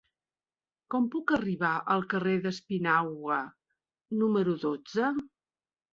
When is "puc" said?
1.15-1.33